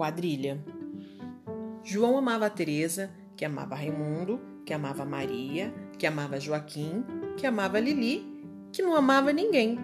[0.00, 0.64] quadrilha.
[1.84, 7.04] João amava a Teresa, que amava Raimundo, que amava Maria, que amava Joaquim,
[7.36, 8.24] que amava Lili,
[8.72, 9.78] que não amava ninguém.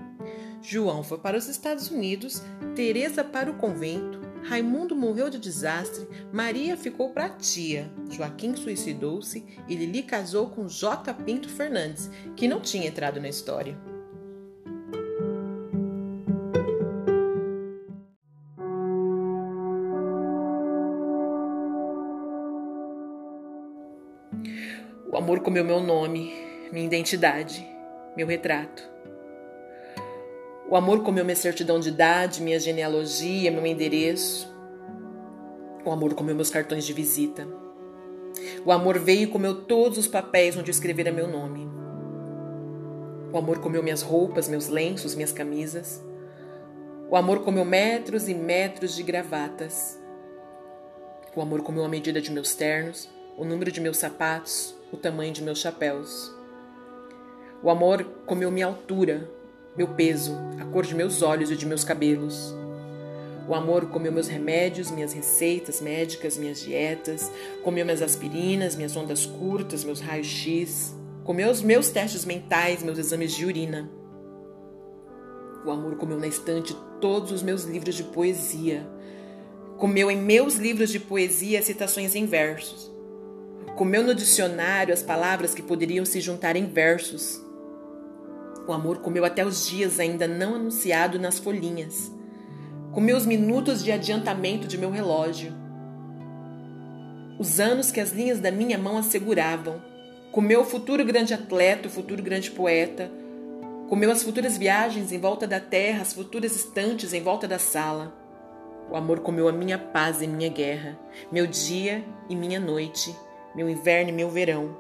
[0.63, 2.43] João foi para os Estados Unidos,
[2.75, 9.75] Teresa para o convento, Raimundo morreu de desastre, Maria ficou para tia, Joaquim suicidou-se e
[9.75, 11.13] Lili casou com J.
[11.13, 13.77] Pinto Fernandes, que não tinha entrado na história.
[25.11, 26.33] O amor comeu meu nome,
[26.73, 27.67] minha identidade,
[28.17, 28.83] meu retrato.
[30.69, 34.53] O amor comeu minha certidão de idade, minha genealogia, meu endereço.
[35.85, 37.47] O amor comeu meus cartões de visita.
[38.65, 41.69] O amor veio e comeu todos os papéis onde eu escrevera meu nome.
[43.33, 46.03] O amor comeu minhas roupas, meus lenços, minhas camisas.
[47.09, 50.01] O amor comeu metros e metros de gravatas.
[51.37, 55.33] O amor comeu a medida de meus ternos, o número de meus sapatos, o tamanho
[55.33, 56.35] de meus chapéus.
[57.63, 59.31] O amor comeu minha altura,
[59.77, 62.55] meu peso, a cor de meus olhos e de meus cabelos.
[63.47, 67.31] O amor comeu meus remédios, minhas receitas médicas, minhas dietas,
[67.63, 73.33] comeu minhas aspirinas, minhas ondas curtas, meus raios-x, comeu os meus testes mentais, meus exames
[73.33, 73.89] de urina.
[75.65, 78.87] O amor comeu na estante todos os meus livros de poesia.
[79.77, 82.96] Comeu em meus livros de poesia citações em versos.
[83.77, 87.39] Comeu no dicionário as palavras que poderiam se juntar em versos.
[88.67, 92.11] O amor comeu até os dias ainda não anunciado nas folhinhas.
[92.93, 95.53] Comeu os minutos de adiantamento de meu relógio.
[97.39, 99.83] Os anos que as linhas da minha mão asseguravam.
[100.33, 103.11] Comeu o futuro grande atleta, o futuro grande poeta.
[103.91, 108.17] Comeu as futuras viagens em volta da terra, as futuras estantes em volta da sala.
[108.91, 110.99] O amor comeu a minha paz e minha guerra,
[111.31, 113.15] meu dia e minha noite,
[113.57, 114.77] meu inverno e meu verão.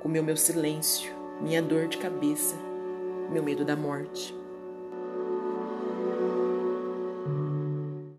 [0.00, 2.56] Comeu meu silêncio, minha dor de cabeça,
[3.30, 4.36] meu medo da morte.